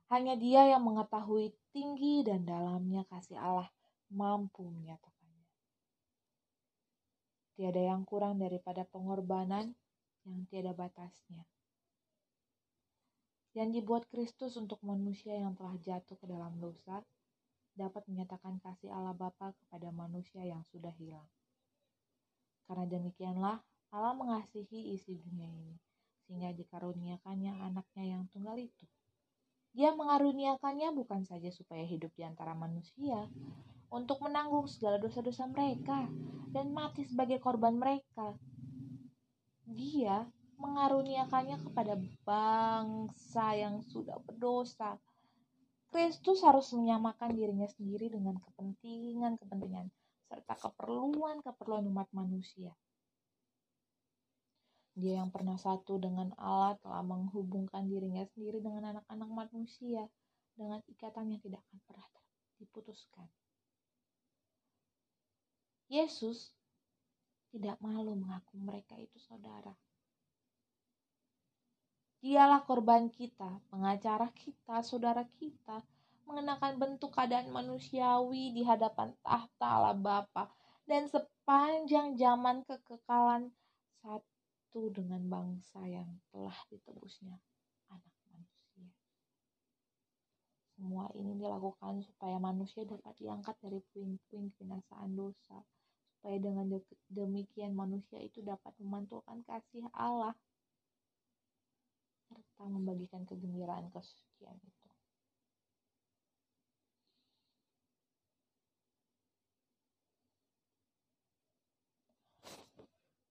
Hanya 0.09 0.33
dia 0.41 0.73
yang 0.73 0.81
mengetahui 0.81 1.53
tinggi 1.69 2.25
dan 2.25 2.49
dalamnya 2.49 3.05
kasih 3.05 3.37
Allah 3.37 3.69
mampu 4.09 4.65
menyatakannya. 4.73 5.45
Tiada 7.53 7.81
yang 7.93 8.09
kurang 8.09 8.41
daripada 8.41 8.81
pengorbanan 8.89 9.77
yang 10.25 10.49
tiada 10.49 10.73
batasnya. 10.73 11.45
Yang 13.53 13.69
dibuat 13.77 14.09
Kristus 14.09 14.57
untuk 14.57 14.81
manusia 14.81 15.37
yang 15.37 15.53
telah 15.53 15.77
jatuh 15.77 16.17
ke 16.17 16.25
dalam 16.25 16.57
dosa, 16.57 17.05
dapat 17.73 18.05
menyatakan 18.05 18.61
kasih 18.61 18.93
Allah 18.93 19.17
Bapa 19.17 19.53
kepada 19.65 19.89
manusia 19.89 20.45
yang 20.45 20.61
sudah 20.69 20.93
hilang. 20.97 21.25
Karena 22.69 22.85
demikianlah 22.87 23.57
Allah 23.93 24.13
mengasihi 24.17 24.93
isi 24.97 25.17
dunia 25.17 25.49
ini, 25.49 25.77
sehingga 26.25 26.53
dikaruniakannya 26.53 27.53
anaknya 27.61 28.17
yang 28.17 28.23
tunggal 28.33 28.57
itu. 28.57 28.85
Dia 29.73 29.89
mengaruniakannya 29.93 30.93
bukan 30.93 31.25
saja 31.25 31.49
supaya 31.49 31.81
hidup 31.81 32.13
di 32.13 32.21
antara 32.21 32.53
manusia, 32.53 33.25
untuk 33.93 34.21
menanggung 34.25 34.65
segala 34.65 34.97
dosa-dosa 34.97 35.45
mereka 35.49 36.09
dan 36.49 36.73
mati 36.73 37.05
sebagai 37.05 37.37
korban 37.37 37.77
mereka. 37.77 38.33
Dia 39.69 40.25
mengaruniakannya 40.57 41.61
kepada 41.61 41.93
bangsa 42.25 43.45
yang 43.53 43.81
sudah 43.85 44.17
berdosa, 44.25 44.97
Kristus 45.93 46.41
harus 46.41 46.73
menyamakan 46.73 47.37
dirinya 47.37 47.69
sendiri 47.69 48.09
dengan 48.09 48.41
kepentingan-kepentingan 48.41 49.93
serta 50.25 50.57
keperluan-keperluan 50.57 51.85
umat 51.93 52.09
manusia. 52.09 52.73
Dia 54.97 55.21
yang 55.21 55.29
pernah 55.29 55.53
satu 55.53 56.01
dengan 56.01 56.33
Allah 56.41 56.81
telah 56.81 57.05
menghubungkan 57.05 57.85
dirinya 57.85 58.25
sendiri 58.33 58.57
dengan 58.57 58.89
anak-anak 58.97 59.29
manusia 59.29 60.09
dengan 60.57 60.81
ikatan 60.89 61.29
yang 61.29 61.41
tidak 61.45 61.61
akan 61.69 61.79
pernah 61.85 62.09
diputuskan. 62.57 63.29
Yesus 65.93 66.57
tidak 67.53 67.77
malu 67.85 68.17
mengaku 68.17 68.57
mereka 68.57 68.97
itu 68.97 69.21
saudara. 69.21 69.77
Dialah 72.23 72.63
korban 72.63 73.11
kita, 73.11 73.59
pengacara 73.67 74.31
kita, 74.31 74.79
saudara 74.79 75.27
kita, 75.35 75.83
mengenakan 76.23 76.79
bentuk 76.79 77.11
keadaan 77.11 77.51
manusiawi 77.51 78.55
di 78.55 78.63
hadapan 78.63 79.11
tahta 79.19 79.67
Allah 79.67 79.91
Bapa 79.91 80.47
dan 80.87 81.11
sepanjang 81.11 82.15
zaman 82.15 82.63
kekekalan 82.63 83.51
satu 83.99 84.87
dengan 84.95 85.19
bangsa 85.27 85.83
yang 85.83 86.07
telah 86.31 86.55
ditebusnya 86.71 87.35
anak 87.91 88.15
manusia. 88.31 88.87
Semua 90.79 91.11
ini 91.19 91.35
dilakukan 91.35 92.07
supaya 92.07 92.39
manusia 92.39 92.87
dapat 92.87 93.19
diangkat 93.19 93.59
dari 93.59 93.83
puing-puing 93.91 94.47
kebinasaan 94.55 95.11
dosa, 95.11 95.59
supaya 96.15 96.39
dengan 96.39 96.71
demikian 97.11 97.75
manusia 97.75 98.23
itu 98.23 98.39
dapat 98.39 98.71
memantulkan 98.79 99.43
kasih 99.43 99.91
Allah 99.91 100.31
serta 102.27 102.63
membagikan 102.67 103.27
kegembiraan 103.27 103.91
kesucian 103.91 104.55
itu. 104.63 104.83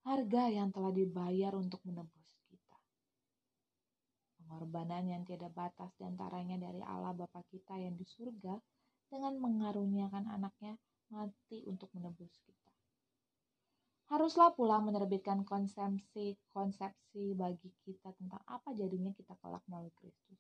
Harga 0.03 0.51
yang 0.51 0.75
telah 0.75 0.91
dibayar 0.91 1.55
untuk 1.55 1.79
menebus 1.87 2.27
kita. 2.51 2.79
Pengorbanan 4.35 5.07
yang 5.07 5.23
tiada 5.23 5.47
batas 5.47 5.95
di 5.95 6.03
antaranya 6.03 6.59
dari 6.59 6.83
Allah 6.83 7.15
Bapa 7.15 7.47
kita 7.47 7.79
yang 7.79 7.95
di 7.95 8.03
surga 8.03 8.59
dengan 9.07 9.39
mengaruniakan 9.39 10.27
anaknya 10.27 10.75
mati 11.07 11.63
untuk 11.71 11.87
menebus 11.95 12.35
kita. 12.43 12.62
Haruslah 14.13 14.53
pula 14.53 14.77
menerbitkan 14.77 15.41
konsepsi 15.41 16.37
konsepsi 16.53 17.33
bagi 17.33 17.73
kita 17.81 18.13
tentang 18.13 18.45
apa 18.45 18.77
jadinya 18.77 19.09
kita 19.17 19.33
kelak 19.41 19.65
melalui 19.73 19.89
Kristus. 19.97 20.37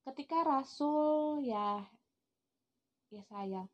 Ketika 0.00 0.40
Rasul 0.48 1.44
ya 1.44 1.84
ya 3.12 3.22
saya 3.28 3.68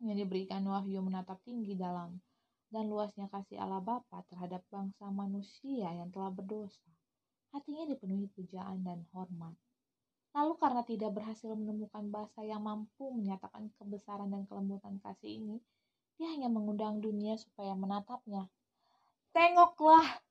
yang 0.00 0.16
diberikan 0.16 0.64
wahyu 0.64 1.04
menatap 1.04 1.44
tinggi 1.44 1.76
dalam 1.76 2.24
dan 2.72 2.88
luasnya 2.88 3.28
kasih 3.28 3.60
Allah 3.60 3.84
Bapa 3.84 4.24
terhadap 4.32 4.64
bangsa 4.72 5.12
manusia 5.12 5.92
yang 5.92 6.08
telah 6.08 6.32
berdosa. 6.32 6.88
Hatinya 7.52 7.84
dipenuhi 7.84 8.32
pujaan 8.32 8.80
dan 8.80 9.04
hormat. 9.12 9.54
Lalu 10.32 10.56
karena 10.56 10.82
tidak 10.88 11.14
berhasil 11.14 11.52
menemukan 11.54 12.08
bahasa 12.10 12.42
yang 12.42 12.64
mampu 12.64 13.14
menyatakan 13.14 13.70
kebesaran 13.78 14.32
dan 14.32 14.42
kelembutan 14.50 14.98
kasih 14.98 15.38
ini, 15.38 15.56
dia 16.14 16.28
hanya 16.30 16.46
mengundang 16.46 17.02
dunia 17.02 17.34
supaya 17.34 17.74
menatapnya. 17.74 18.46
Tengoklah, 19.34 20.22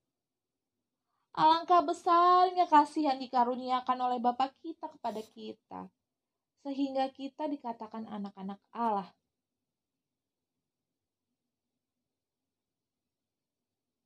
alangkah 1.36 1.84
besarnya 1.84 2.65
kasih 2.72 3.12
yang 3.12 3.19
dikaruniakan 3.19 3.98
oleh 4.00 4.19
Bapa 4.24 4.52
kita 4.63 4.88
kepada 4.88 5.19
kita, 5.19 5.91
sehingga 6.63 7.12
kita 7.12 7.52
dikatakan 7.52 8.08
anak-anak 8.08 8.60
Allah. 8.72 9.12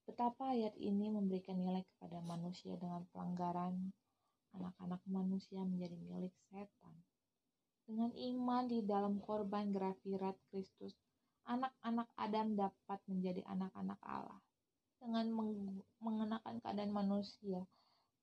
Betapa 0.10 0.50
ayat 0.58 0.74
ini 0.82 1.14
memberikan 1.14 1.62
nilai 1.62 1.86
kepada 1.94 2.18
manusia 2.26 2.74
dengan 2.74 3.06
pelanggaran 3.14 3.94
anak-anak 4.58 5.02
manusia 5.06 5.62
menjadi 5.62 5.94
milik 6.10 6.34
setan. 6.50 6.96
Dengan 7.86 8.12
iman 8.12 8.64
di 8.68 8.84
dalam 8.84 9.22
korban 9.22 9.72
grafirat 9.72 10.36
Kristus, 10.50 10.98
anak-anak 11.48 12.12
Adam 12.20 12.60
dapat 12.60 13.00
menjadi 13.08 13.42
anak-anak 13.48 14.00
Allah. 14.04 14.40
Dengan 15.00 15.32
mengenakan 16.04 16.60
keadaan 16.60 16.92
manusia, 16.92 17.64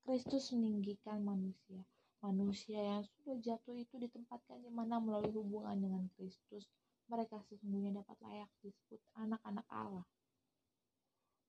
Kristus 0.05 0.53
meninggikan 0.53 1.25
manusia. 1.25 1.81
Manusia 2.21 2.77
yang 2.77 3.01
sudah 3.05 3.37
jatuh 3.41 3.77
itu 3.77 3.97
ditempatkan 3.97 4.61
di 4.61 4.69
mana 4.69 5.01
melalui 5.01 5.33
hubungan 5.33 5.77
dengan 5.77 6.05
Kristus, 6.13 6.69
mereka 7.05 7.37
sesungguhnya 7.49 8.01
dapat 8.01 8.17
layak 8.21 8.49
disebut 8.65 9.01
anak-anak 9.17 9.65
Allah. 9.69 10.05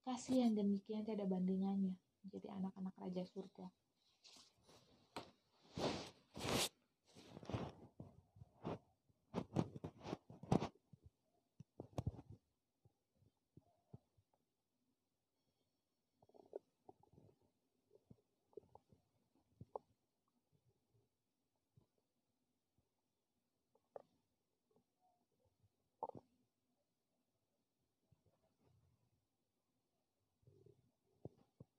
Kasih 0.04 0.46
yang 0.46 0.52
demikian 0.56 1.04
tidak 1.04 1.28
bandingannya 1.28 1.96
menjadi 2.24 2.48
anak-anak 2.60 2.94
Raja 3.00 3.24
Surga. 3.24 3.66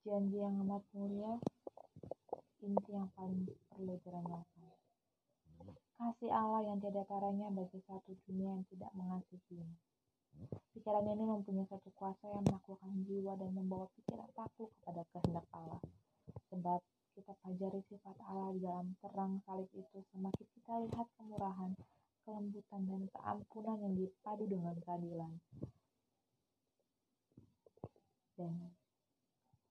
Janji 0.08 0.40
yang 0.40 0.56
amat 0.64 0.88
mulia, 0.96 1.36
inti 2.64 2.96
yang 2.96 3.12
paling 3.12 3.44
perlu 3.68 4.00
direnungkan. 4.08 4.72
Kasih 6.00 6.32
Allah 6.32 6.64
yang 6.64 6.80
tiada 6.80 7.04
taranya 7.04 7.52
bagi 7.52 7.84
satu 7.84 8.16
dunia 8.24 8.56
yang 8.56 8.64
tidak 8.72 8.88
mengasihinya. 8.96 9.76
Pikiran 10.72 11.12
ini 11.12 11.28
mempunyai 11.28 11.68
satu 11.68 11.92
kuasa 12.00 12.24
yang 12.24 12.40
menaklukkan 12.48 13.04
jiwa 13.04 13.36
dan 13.36 13.52
membawa 13.52 13.92
pikiran 14.00 14.32
takluk 14.32 14.72
kepada 14.80 15.04
kehendak 15.12 15.44
Allah. 15.52 15.84
Sebab 16.56 16.80
kita 17.12 17.34
pelajari 17.44 17.84
sifat 17.92 18.16
Allah 18.32 18.56
di 18.56 18.64
dalam 18.64 18.88
terang 19.04 19.44
salib 19.44 19.68
itu, 19.76 20.00
semakin 20.16 20.48
kita 20.56 20.74
lihat 20.88 21.08
kemurahan, 21.20 21.76
kelembutan, 22.24 22.82
dan 22.88 23.02
keampunan 23.12 23.78
yang 23.84 23.94
dipadu 24.00 24.46
dengan 24.48 24.76
keadilan. 24.88 25.32
Dan 28.40 28.54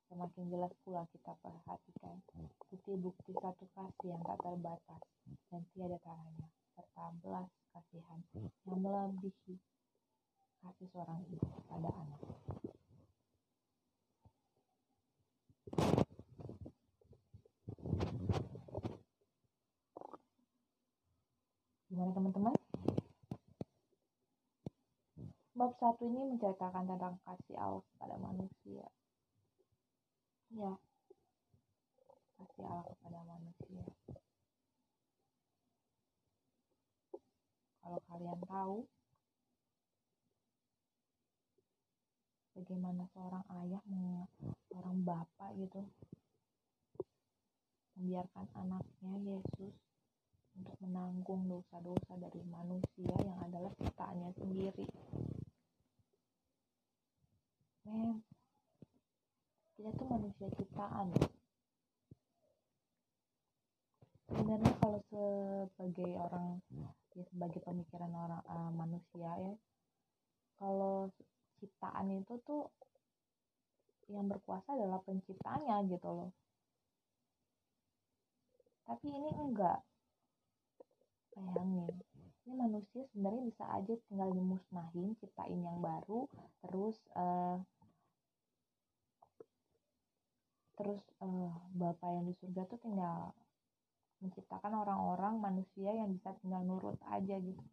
Semakin 0.06 0.46
jelas 0.54 0.70
pula 0.86 1.02
kita 1.10 1.34
perhatikan 1.42 2.22
bukti-bukti 2.70 3.34
satu 3.42 3.66
kasih 3.74 4.14
yang 4.14 4.22
tak 4.22 4.38
terbatas 4.38 5.02
dan 5.50 5.62
tiada 5.74 5.98
taranya, 5.98 6.46
serta 6.78 7.04
belas 7.26 7.50
kasihan 7.74 8.20
yang 8.70 8.78
melebihi 8.86 9.58
kasih 10.62 10.86
seorang 10.94 11.26
ibu 11.26 11.58
pada 11.66 11.90
anak. 11.90 12.20
Gimana 21.90 22.10
teman-teman? 22.14 22.54
Bab 25.58 25.72
satu 25.82 26.06
ini 26.06 26.36
menceritakan 26.36 26.84
tentang 26.94 27.18
kasih 27.26 27.56
Allah 27.58 27.82
kepada 27.90 28.14
manusia 28.22 28.86
ya. 30.56 30.72
Kasih 32.36 32.64
Allah 32.64 32.84
kepada 32.96 33.20
manusia. 33.28 33.84
Kalau 37.84 38.00
kalian 38.08 38.40
tahu 38.48 38.76
bagaimana 42.56 43.04
seorang 43.12 43.44
ayah 43.62 43.84
seorang 44.72 44.98
bapak 45.04 45.50
gitu 45.60 45.84
membiarkan 47.96 48.48
anaknya 48.56 49.12
Yesus 49.22 49.76
untuk 50.56 50.76
menanggung 50.80 51.48
dosa-dosa 51.48 52.16
dari 52.16 52.40
manusia 52.48 53.12
yang 53.24 53.38
adalah 53.44 53.72
ciptaannya 53.76 54.32
sendiri. 54.40 54.88
Men, 57.84 58.24
kita 59.76 59.92
tuh 59.92 60.08
manusia 60.08 60.48
ciptaan. 60.56 61.12
Sebenarnya 64.26 64.72
kalau 64.80 65.00
sebagai 65.12 66.10
orang 66.16 66.64
ya 67.16 67.24
sebagai 67.28 67.60
pemikiran 67.60 68.12
orang 68.12 68.42
uh, 68.48 68.72
manusia 68.72 69.30
ya 69.40 69.54
kalau 70.56 71.12
ciptaan 71.60 72.08
itu 72.12 72.40
tuh 72.44 72.72
yang 74.08 74.28
berkuasa 74.32 74.72
adalah 74.72 75.00
penciptanya 75.04 75.84
gitu 75.92 76.08
loh. 76.08 76.30
Tapi 78.88 79.06
ini 79.12 79.30
enggak. 79.36 79.84
Bayangin 81.36 81.92
ini 82.46 82.54
manusia 82.54 83.02
sebenarnya 83.12 83.42
bisa 83.50 83.64
aja 83.76 83.92
tinggal 84.06 84.30
dimusnahin 84.32 85.18
ciptain 85.18 85.60
yang 85.60 85.82
baru 85.82 86.30
terus 86.62 86.96
uh, 87.18 87.58
terus 90.76 91.00
uh, 91.24 91.52
Bapak 91.72 92.08
yang 92.12 92.24
di 92.28 92.34
surga 92.36 92.62
tuh 92.68 92.80
tinggal 92.84 93.32
menciptakan 94.20 94.72
orang-orang 94.76 95.40
manusia 95.40 95.92
yang 95.92 96.12
bisa 96.12 96.32
tinggal 96.40 96.64
nurut 96.64 96.96
aja 97.12 97.36
gitu 97.40 97.64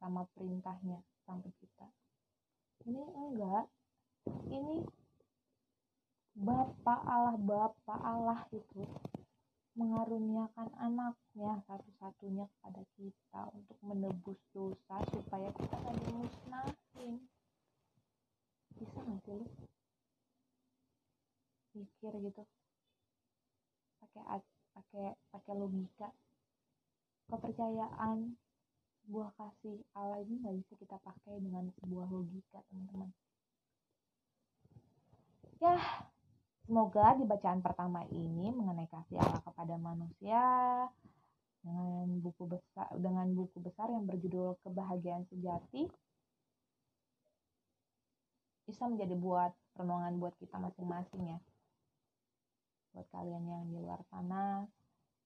sama 0.00 0.24
perintahnya 0.32 1.00
sampai 1.28 1.52
kita. 1.60 1.88
Ini 2.88 3.04
enggak. 3.04 3.68
Ini 4.48 4.84
Bapak 6.40 7.00
Allah 7.04 7.36
Bapak 7.36 8.00
Allah 8.00 8.40
itu 8.52 8.84
mengaruniakan 9.76 10.68
anaknya 10.80 11.60
satu-satunya 11.68 12.44
kepada 12.48 12.82
kita 12.96 13.40
untuk 13.52 13.78
menebus 13.84 14.40
dosa 14.52 14.96
supaya 15.12 15.48
kita 15.56 15.76
gak 15.76 15.96
dimusnahin. 16.04 17.14
Bisa 18.76 18.98
nggak 19.04 19.20
sih 19.28 19.44
mikir 21.80 22.12
gitu. 22.20 22.42
Pakai 24.04 24.44
pakai 24.76 25.04
pakai 25.32 25.54
logika. 25.56 26.08
Kepercayaan 27.32 28.36
sebuah 29.06 29.30
kasih 29.38 29.80
Allah 29.96 30.20
ini 30.22 30.44
nggak 30.44 30.56
bisa 30.60 30.72
kita 30.76 30.96
pakai 31.00 31.40
dengan 31.40 31.72
sebuah 31.80 32.06
logika 32.12 32.60
teman-teman. 32.68 33.10
Ya 35.60 35.76
semoga 36.68 37.18
di 37.18 37.26
bacaan 37.26 37.60
pertama 37.64 38.06
ini 38.12 38.52
mengenai 38.54 38.86
kasih 38.86 39.18
Allah 39.18 39.42
kepada 39.42 39.74
manusia 39.74 40.44
dengan 41.60 42.06
buku 42.24 42.46
besar 42.48 42.88
dengan 42.96 43.26
buku 43.36 43.60
besar 43.60 43.92
yang 43.92 44.08
berjudul 44.08 44.56
kebahagiaan 44.64 45.28
sejati 45.28 45.90
bisa 48.64 48.86
menjadi 48.86 49.18
buat 49.18 49.52
renungan 49.76 50.22
buat 50.22 50.34
kita 50.38 50.56
masing-masing 50.56 51.36
ya 51.36 51.38
buat 52.90 53.06
kalian 53.14 53.44
yang 53.46 53.62
di 53.70 53.78
luar 53.78 54.02
sana 54.10 54.66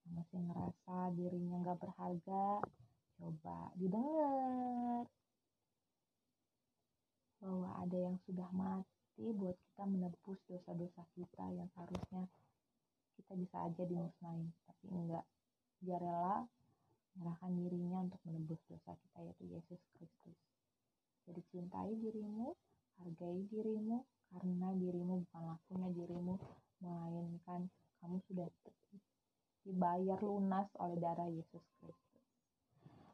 yang 0.05 0.13
masih 0.21 0.39
ngerasa 0.45 0.95
dirinya 1.17 1.55
nggak 1.65 1.79
berharga 1.81 2.45
coba 3.17 3.57
didengar. 3.79 5.03
Bahwa 7.41 7.69
ada 7.81 7.97
yang 7.97 8.17
sudah 8.25 8.49
mati 8.53 9.25
buat 9.33 9.57
kita 9.57 9.83
menebus 9.85 10.39
dosa-dosa 10.49 11.01
kita 11.17 11.45
yang 11.53 11.69
harusnya 11.77 12.25
kita 13.17 13.33
bisa 13.37 13.57
aja 13.65 13.83
dimusnahin. 13.85 14.49
Tapi 14.65 14.85
enggak 14.93 15.25
dia 15.81 15.97
rela 16.01 16.45
menyerahkan 17.15 17.51
dirinya 17.55 17.97
untuk 18.05 18.21
menebus 18.27 18.59
dosa 18.67 18.91
kita 18.93 19.17
yaitu 19.23 19.43
Yesus 19.49 19.81
Kristus. 19.95 20.37
Jadi 21.25 21.41
cintai 21.49 21.93
dirimu 21.97 22.53
hargai 23.01 23.43
dirimu 23.51 24.03
karena 24.31 24.67
dirimu 24.75 25.27
bukanlah 25.27 25.57
punya 25.67 25.89
dirimu 25.91 26.35
melainkan 26.83 27.67
kamu 28.01 28.17
sudah 28.29 28.47
dibayar 29.65 30.19
lunas 30.21 30.69
oleh 30.77 30.97
darah 31.01 31.25
Yesus 31.25 31.63
Kristus. 31.81 31.97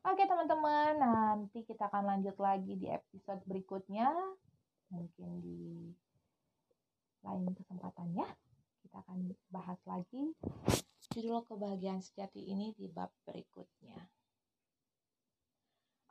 Oke 0.01 0.25
teman-teman, 0.25 0.97
nanti 0.97 1.63
kita 1.63 1.87
akan 1.87 2.09
lanjut 2.09 2.35
lagi 2.41 2.73
di 2.75 2.89
episode 2.89 3.39
berikutnya. 3.45 4.09
Mungkin 4.91 5.29
di 5.39 5.93
lain 7.23 7.47
kesempatan 7.53 8.17
ya. 8.17 8.27
Kita 8.81 8.99
akan 9.05 9.31
bahas 9.53 9.79
lagi 9.87 10.33
judul 11.13 11.45
kebahagiaan 11.45 12.01
sejati 12.01 12.43
ini 12.49 12.73
di 12.75 12.89
bab 12.89 13.13
berikutnya. 13.23 13.99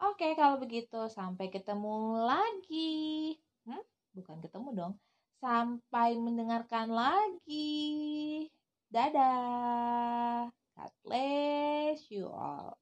Oke, 0.00 0.32
kalau 0.32 0.56
begitu 0.56 1.10
sampai 1.12 1.52
ketemu 1.52 2.24
lagi. 2.24 3.36
Hmm? 3.68 3.84
Bukan 4.16 4.40
ketemu 4.40 4.68
dong 4.72 4.94
Sampai 5.40 6.16
mendengarkan 6.16 6.88
lagi. 6.92 8.48
Dadah. 8.92 10.48
God 10.76 10.92
bless 11.05 12.09
you 12.09 12.29
all. 12.29 12.79